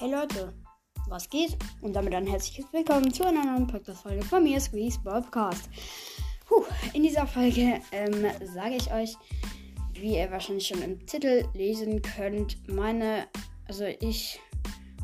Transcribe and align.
Hey 0.00 0.12
Leute, 0.12 0.54
was 1.08 1.28
geht? 1.28 1.56
Und 1.80 1.92
damit 1.92 2.14
ein 2.14 2.24
herzliches 2.24 2.72
Willkommen 2.72 3.12
zu 3.12 3.26
einer 3.26 3.44
neuen 3.44 3.66
Podcast-Folge 3.66 4.22
von 4.22 4.44
mir, 4.44 4.60
Squeeze 4.60 5.00
Podcast. 5.00 5.68
Puh, 6.46 6.62
in 6.92 7.02
dieser 7.02 7.26
Folge 7.26 7.80
ähm, 7.90 8.24
sage 8.54 8.76
ich 8.76 8.92
euch, 8.92 9.16
wie 9.94 10.16
ihr 10.16 10.30
wahrscheinlich 10.30 10.68
schon 10.68 10.82
im 10.82 11.04
Titel 11.04 11.48
lesen 11.52 12.00
könnt, 12.00 12.68
meine, 12.68 13.26
also 13.66 13.86
ich 13.86 14.38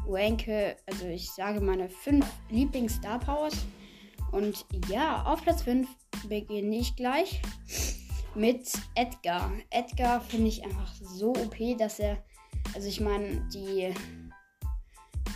ranke, 0.07 0.77
also 0.87 1.07
ich 1.09 1.29
sage 1.29 1.61
meine 1.61 1.89
fünf 1.89 2.25
Lieblings-Star 2.51 3.19
Powers. 3.19 3.67
Und 4.31 4.65
ja, 4.89 5.25
auf 5.25 5.43
Platz 5.43 5.63
5 5.63 5.89
beginne 6.29 6.77
ich 6.77 6.95
gleich 6.95 7.43
mit 8.37 8.71
Edgar. 8.95 9.51
Edgar 9.71 10.21
finde 10.21 10.47
ich 10.47 10.63
einfach 10.63 10.95
so 10.95 11.31
OP, 11.31 11.57
dass 11.79 11.99
er, 11.99 12.23
also 12.77 12.87
ich 12.87 13.01
meine, 13.01 13.41
die, 13.53 13.93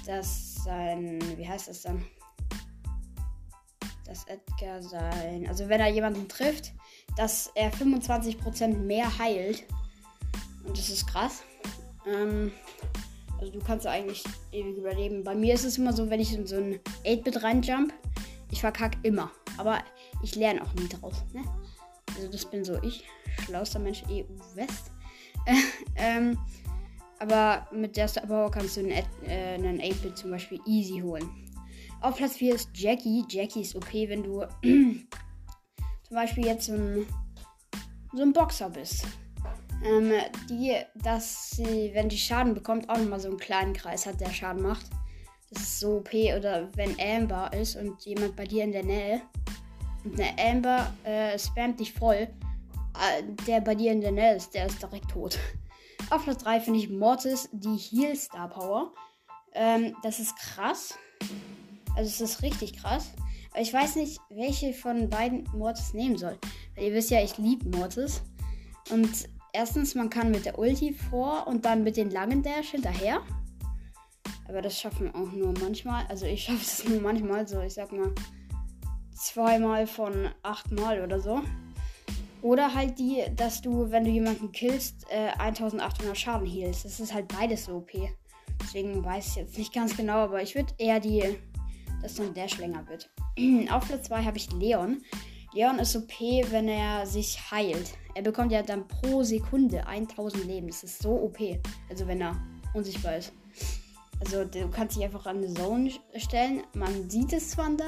dass 0.09 0.55
sein, 0.65 1.21
wie 1.37 1.47
heißt 1.47 1.69
das 1.69 1.83
dann? 1.83 2.03
Dass 4.07 4.27
Edgar 4.27 4.83
sein, 4.83 5.47
also 5.47 5.69
wenn 5.69 5.81
er 5.81 5.89
jemanden 5.89 6.27
trifft, 6.29 6.73
dass 7.17 7.53
er 7.55 7.71
25% 7.71 8.75
mehr 8.79 9.19
heilt. 9.19 9.65
Und 10.65 10.79
das 10.79 10.89
ist 10.89 11.07
krass. 11.07 11.43
Ähm, 12.07 12.51
also 13.39 13.53
du 13.53 13.59
kannst 13.61 13.87
eigentlich 13.87 14.25
ewig 14.51 14.79
überleben. 14.79 15.25
Bei 15.25 15.35
mir 15.35 15.53
ist 15.53 15.65
es 15.65 15.77
immer 15.77 15.93
so, 15.93 16.09
wenn 16.09 16.21
ich 16.21 16.33
in 16.33 16.47
so 16.47 16.57
ein 16.57 16.81
8-Bit 17.05 17.43
reinjump, 17.43 17.93
ich 18.51 18.63
verkacke 18.63 18.99
immer. 19.03 19.31
Aber 19.59 19.79
ich 20.23 20.35
lerne 20.37 20.63
auch 20.63 20.73
nie 20.73 20.89
draus. 20.89 21.23
Ne? 21.35 21.43
Also 22.17 22.29
das 22.29 22.47
bin 22.47 22.65
so 22.65 22.83
ich. 22.83 23.05
Schlauster 23.45 23.79
Mensch 23.79 24.03
EU 24.11 24.25
West. 24.55 24.91
ähm, 25.97 26.39
aber 27.19 27.67
mit 27.73 27.97
der 27.97 28.09
Star 28.09 28.27
Power 28.27 28.51
kannst 28.51 28.77
du 28.77 28.81
einen, 28.81 28.91
äh, 28.91 29.55
einen 29.55 29.81
8-Bit 29.81 30.19
zum 30.19 30.31
Beispiel 30.31 30.61
easy 30.67 31.01
holen. 31.01 31.29
Auf 32.01 32.17
Platz 32.17 32.37
4 32.37 32.55
ist 32.55 32.71
Jackie. 32.75 33.25
Jackie 33.29 33.63
ist 33.63 33.75
OP, 33.75 33.93
wenn 33.93 34.23
du 34.23 34.45
zum 34.63 35.07
Beispiel 36.11 36.47
jetzt 36.47 36.67
so 36.67 36.75
ein, 36.75 37.07
so 38.15 38.23
ein 38.23 38.33
Boxer 38.33 38.71
bist. 38.71 39.05
Ähm, 39.85 40.13
die, 40.49 40.77
dass 41.03 41.51
sie, 41.51 41.91
wenn 41.95 42.09
die 42.09 42.19
Schaden 42.19 42.55
bekommt, 42.55 42.89
auch 42.89 42.99
nochmal 42.99 43.21
so 43.21 43.29
einen 43.29 43.39
kleinen 43.39 43.73
Kreis 43.73 44.07
hat, 44.07 44.21
der 44.21 44.31
Schaden 44.31 44.63
macht. 44.63 44.87
Das 45.51 45.63
ist 45.63 45.81
so 45.81 45.99
OP. 45.99 46.13
Oder 46.13 46.69
wenn 46.75 46.97
Amber 47.01 47.53
ist 47.53 47.77
und 47.77 48.05
jemand 48.05 48.37
bei 48.37 48.45
dir 48.45 48.65
in 48.65 48.73
der 48.73 48.85
Nähe 48.85 49.23
und 50.05 50.21
eine 50.21 50.31
Amber 50.39 50.93
äh, 51.05 51.39
spammt 51.39 51.81
dich 51.81 51.93
voll, 51.93 52.15
äh, 52.15 53.23
der 53.47 53.61
bei 53.61 53.75
dir 53.75 53.93
in 53.93 54.01
der 54.01 54.13
Nähe 54.13 54.37
ist, 54.37 54.55
der 54.55 54.67
ist 54.67 54.81
direkt 54.81 55.11
tot. 55.11 55.39
Auf 56.11 56.25
Platz 56.25 56.43
3 56.43 56.61
finde 56.61 56.79
ich 56.79 56.89
Mortis, 56.89 57.51
die 57.53 57.77
Heal 57.77 58.17
Star 58.17 58.49
Power. 58.49 58.93
Ähm, 59.53 59.95
das 60.03 60.21
ist 60.21 60.35
krass. 60.37 60.99
Also 61.97 62.09
es 62.09 62.21
ist 62.23 62.43
richtig 62.43 62.79
krass. 62.79 63.13
Aber 63.51 63.61
ich 63.61 63.73
weiß 63.73 63.97
nicht, 63.97 64.19
welche 64.31 64.73
von 64.73 65.11
beiden 65.11 65.45
Mortis 65.53 65.93
nehmen 65.93 66.17
soll. 66.17 66.39
Weil 66.75 66.85
ihr 66.85 66.95
wisst 66.95 67.11
ja, 67.11 67.23
ich 67.23 67.37
liebe 67.37 67.69
Mortis. 67.77 68.23
Und 68.91 69.29
erstens, 69.53 69.95
man 69.95 70.09
kann 70.09 70.31
mit 70.31 70.47
der 70.47 70.59
Ulti 70.59 70.95
vor 70.95 71.47
und 71.47 71.67
dann 71.67 71.85
mit 71.85 71.99
den 71.99 72.11
langen 72.11 72.43
Dash 72.43 72.71
hinterher. 72.71 73.21
Aber 74.49 74.63
das 74.63 74.81
schaffen 74.81 75.15
auch 75.15 75.33
nur 75.33 75.53
manchmal. 75.61 76.07
Also 76.07 76.25
ich 76.25 76.45
schaffe 76.45 76.59
es 76.63 76.89
nur 76.89 77.03
manchmal, 77.03 77.47
so 77.47 77.61
ich 77.61 77.75
sag 77.75 77.93
mal 77.93 78.15
zweimal 79.15 79.87
von 79.87 80.31
achtmal 80.43 81.03
oder 81.03 81.21
so. 81.21 81.43
Oder 82.43 82.75
halt 82.75 82.99
die, 82.99 83.25
dass 83.35 83.61
du, 83.61 83.91
wenn 83.91 84.05
du 84.05 84.11
jemanden 84.11 84.53
killst, 84.53 85.07
äh, 85.11 85.31
1800 85.39 86.17
Schaden 86.17 86.47
healst. 86.47 86.85
Das 86.85 87.01
ist 87.01 87.13
halt 87.13 87.29
beides 87.29 87.65
so 87.65 87.77
OP. 87.77 87.91
Deswegen 88.63 89.05
weiß 89.05 89.29
ich 89.29 89.37
jetzt 89.37 89.59
nicht 89.59 89.73
ganz 89.73 89.97
genau, 89.97 90.19
aber 90.19 90.43
ich 90.43 90.55
würde 90.55 90.73
eher 90.79 91.01
die, 91.01 91.39
dass 92.03 92.15
dann 92.15 92.35
Dash 92.35 92.59
länger 92.59 92.87
wird. 92.89 93.11
Auf 93.71 93.87
Platz 93.87 94.09
2 94.09 94.25
habe 94.25 94.37
ich 94.37 94.53
Leon. 94.53 95.03
Leon 95.53 95.79
ist 95.79 95.97
OP, 95.97 96.21
wenn 96.51 96.69
er 96.69 97.07
sich 97.07 97.39
heilt. 97.51 97.93
Er 98.15 98.23
bekommt 98.23 98.53
ja 98.53 98.63
dann 98.63 98.87
pro 98.87 99.23
Sekunde 99.23 99.87
1000 99.87 100.45
Leben. 100.45 100.69
Das 100.69 100.85
ist 100.85 101.03
so 101.03 101.11
OP. 101.11 101.39
Also 101.89 102.07
wenn 102.07 102.21
er 102.21 102.37
unsichtbar 102.75 103.17
ist. 103.17 103.33
Also 104.21 104.45
du 104.45 104.69
kannst 104.71 104.97
dich 104.97 105.05
einfach 105.05 105.27
an 105.27 105.39
eine 105.39 105.53
Zone 105.55 105.91
stellen. 106.17 106.63
Man 106.75 107.09
sieht 107.09 107.33
es 107.33 107.51
zwar 107.51 107.71
da, 107.77 107.85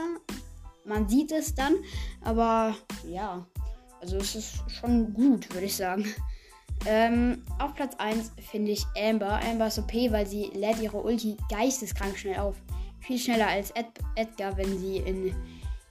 man 0.85 1.09
sieht 1.09 1.33
es 1.33 1.55
dann, 1.55 1.75
aber 2.23 2.75
ja, 3.09 3.47
also 4.01 4.17
es 4.17 4.35
ist 4.35 4.71
schon 4.71 5.13
gut, 5.15 5.53
würde 5.53 5.67
ich 5.67 5.77
sagen. 5.77 6.07
Ähm, 6.87 7.43
auf 7.59 7.75
Platz 7.75 7.95
1 7.99 8.33
finde 8.51 8.73
ich 8.73 8.87
Amber. 8.97 9.41
Amber 9.45 9.67
ist 9.67 9.79
OP, 9.79 9.93
weil 9.93 10.27
sie 10.27 10.47
lädt 10.55 10.81
ihre 10.81 10.97
Ulti 10.97 11.37
geisteskrank 11.51 12.17
schnell 12.17 12.39
auf. 12.39 12.57
Viel 13.01 13.19
schneller 13.19 13.49
als 13.49 13.71
Ed 13.73 13.87
Edgar, 14.17 14.57
wenn 14.57 14.79
sie 14.79 14.99
in 14.99 15.35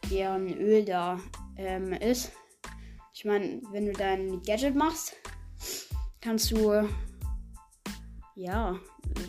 ihrem 0.09 0.47
Öl 0.47 0.83
da 0.83 1.19
ähm, 1.57 1.93
ist. 1.93 2.31
Ich 3.13 3.25
meine, 3.25 3.61
wenn 3.71 3.85
du 3.85 3.93
dein 3.93 4.41
Gadget 4.43 4.75
machst, 4.75 5.15
kannst 6.21 6.51
du. 6.51 6.87
Ja, 8.35 8.79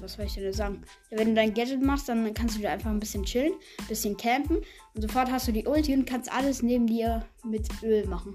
was 0.00 0.14
soll 0.14 0.26
ich 0.26 0.34
denn 0.34 0.52
sagen? 0.52 0.82
Wenn 1.10 1.28
du 1.28 1.34
dein 1.34 1.52
Gadget 1.52 1.82
machst, 1.82 2.08
dann 2.08 2.32
kannst 2.32 2.56
du 2.56 2.62
da 2.62 2.70
einfach 2.70 2.90
ein 2.90 3.00
bisschen 3.00 3.24
chillen, 3.24 3.52
ein 3.80 3.86
bisschen 3.88 4.16
campen 4.16 4.58
und 4.94 5.02
sofort 5.02 5.30
hast 5.30 5.48
du 5.48 5.52
die 5.52 5.66
Ulti 5.66 5.92
und 5.94 6.06
kannst 6.06 6.32
alles 6.32 6.62
neben 6.62 6.86
dir 6.86 7.26
mit 7.44 7.68
Öl 7.82 8.06
machen. 8.06 8.34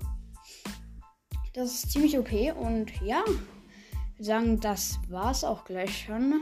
Das 1.55 1.73
ist 1.73 1.91
ziemlich 1.91 2.19
okay 2.19 2.51
und 2.51 2.91
ja, 3.01 3.23
wir 4.17 4.25
sagen, 4.25 4.59
das 4.59 4.99
war's 5.07 5.45
auch 5.45 5.63
gleich 5.63 6.03
schon. 6.03 6.41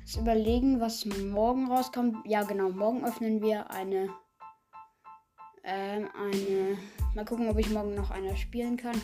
Jetzt 0.00 0.16
überlegen, 0.16 0.80
was 0.80 1.04
morgen 1.04 1.70
rauskommt. 1.70 2.16
Ja, 2.26 2.42
genau, 2.42 2.70
morgen 2.70 3.04
öffnen 3.04 3.40
wir 3.40 3.70
eine. 3.70 4.08
Ähm, 5.62 6.08
eine. 6.18 6.78
Mal 7.14 7.24
gucken, 7.26 7.48
ob 7.48 7.58
ich 7.58 7.70
morgen 7.70 7.94
noch 7.94 8.10
eine 8.10 8.36
spielen 8.36 8.76
kann. 8.76 9.00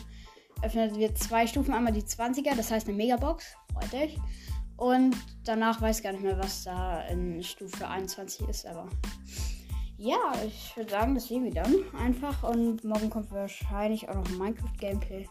Öffnen 0.61 0.93
wir 0.97 1.15
zwei 1.15 1.47
Stufen. 1.47 1.73
Einmal 1.73 1.93
die 1.93 2.03
20er, 2.03 2.53
das 2.53 2.69
heißt 2.69 2.89
eine 2.89 2.97
Megabox. 2.97 3.55
Freut 3.71 3.93
euch. 3.93 4.17
Und 4.75 5.15
danach 5.45 5.81
weiß 5.81 5.99
ich 5.99 6.03
gar 6.03 6.11
nicht 6.11 6.23
mehr, 6.23 6.37
was 6.37 6.65
da 6.65 7.03
in 7.07 7.41
Stufe 7.41 7.87
21 7.87 8.49
ist, 8.49 8.65
aber 8.65 8.89
ja, 9.97 10.33
ich 10.45 10.75
würde 10.75 10.91
sagen, 10.91 11.15
das 11.15 11.27
sehen 11.27 11.43
wir 11.43 11.53
dann 11.53 11.73
einfach. 11.97 12.43
Und 12.43 12.83
morgen 12.83 13.09
kommt 13.09 13.31
wahrscheinlich 13.31 14.07
auch 14.09 14.15
noch 14.15 14.29
ein 14.29 14.37
Minecraft-Gameplay. 14.37 15.27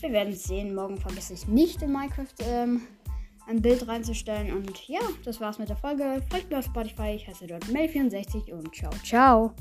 Wir 0.00 0.12
werden 0.12 0.32
es 0.32 0.44
sehen. 0.44 0.74
Morgen 0.74 0.98
vergesse 0.98 1.34
ich 1.34 1.46
nicht 1.46 1.82
in 1.82 1.92
Minecraft 1.92 2.34
ähm, 2.44 2.82
ein 3.46 3.62
Bild 3.62 3.86
reinzustellen. 3.86 4.56
Und 4.56 4.88
ja, 4.88 5.00
das 5.24 5.40
war's 5.40 5.58
mit 5.58 5.68
der 5.68 5.76
Folge. 5.76 6.22
Folgt 6.30 6.50
mir 6.50 6.58
auf 6.58 6.64
Spotify. 6.64 7.14
Ich 7.16 7.26
heiße 7.26 7.46
dort 7.46 7.64
Mel64 7.66 8.52
und 8.52 8.74
ciao, 8.74 8.92
ciao. 9.04 9.54